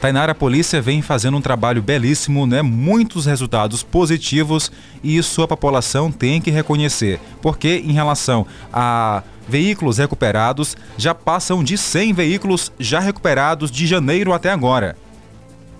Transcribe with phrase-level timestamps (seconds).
[0.00, 2.62] Tainara, a polícia vem fazendo um trabalho belíssimo, né?
[2.62, 7.20] Muitos resultados positivos e isso a população tem que reconhecer.
[7.42, 14.32] Porque em relação a veículos recuperados, já passam de 100 veículos já recuperados de janeiro
[14.32, 14.96] até agora.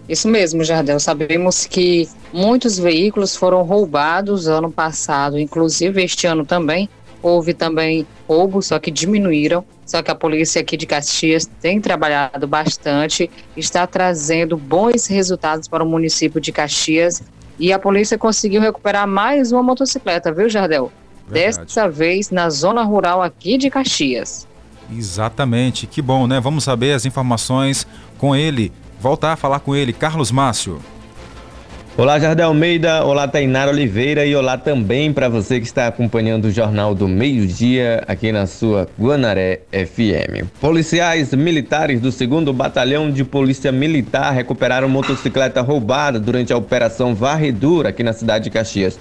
[0.09, 0.99] Isso mesmo, Jardel.
[0.99, 6.91] Sabemos que muitos veículos foram roubados ano passado, inclusive este ano também.
[7.23, 9.65] Houve também roubos, só que diminuíram.
[9.85, 15.83] Só que a polícia aqui de Caxias tem trabalhado bastante, está trazendo bons resultados para
[15.83, 17.23] o município de Caxias.
[17.59, 20.93] E a polícia conseguiu recuperar mais uma motocicleta, viu, Jardel?
[21.29, 21.67] Verdade.
[21.67, 24.47] Dessa vez na zona rural aqui de Caxias.
[24.97, 26.41] Exatamente, que bom, né?
[26.41, 28.73] Vamos saber as informações com ele.
[29.01, 30.81] Voltar a falar com ele, Carlos Márcio.
[31.99, 36.51] Olá, Jardel Almeida, olá, Tainara Oliveira e olá também para você que está acompanhando o
[36.51, 40.47] Jornal do Meio-Dia aqui na sua Guanaré FM.
[40.61, 47.89] Policiais militares do 2 Batalhão de Polícia Militar recuperaram motocicleta roubada durante a Operação Varredura
[47.89, 48.99] aqui na cidade de Caxias.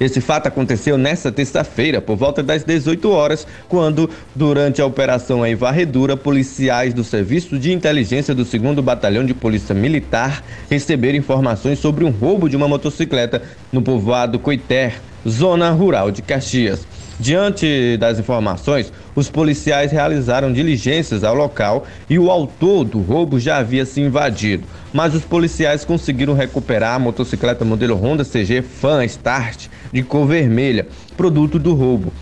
[0.00, 5.56] Esse fato aconteceu nesta terça-feira, por volta das 18 horas, quando, durante a operação em
[5.56, 12.04] varredura, policiais do Serviço de Inteligência do 2 Batalhão de Polícia Militar receberam informações sobre
[12.04, 16.97] um roubo de uma motocicleta no povoado Coiter, zona rural de Caxias.
[17.20, 23.56] Diante das informações, os policiais realizaram diligências ao local e o autor do roubo já
[23.56, 24.68] havia se invadido.
[24.92, 30.86] Mas os policiais conseguiram recuperar a motocicleta modelo Honda CG Fan Start de cor vermelha,
[31.16, 32.12] produto do roubo.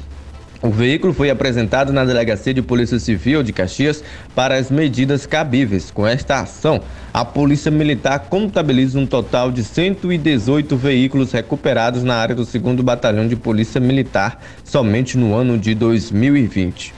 [0.62, 4.02] O veículo foi apresentado na Delegacia de Polícia Civil de Caxias
[4.34, 5.90] para as medidas cabíveis.
[5.90, 6.80] Com esta ação,
[7.12, 13.28] a Polícia Militar contabiliza um total de 118 veículos recuperados na área do 2 Batalhão
[13.28, 16.94] de Polícia Militar somente no ano de 2020.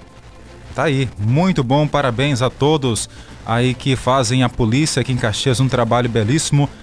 [0.75, 3.11] Tá aí, muito bom, parabéns a todos
[3.45, 6.69] aí que fazem a polícia aqui em Caxias um trabalho belíssimo